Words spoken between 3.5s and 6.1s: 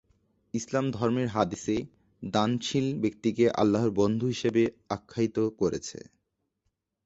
আল্লাহর বন্ধু হিসেবে আখ্যায়িত করেছে।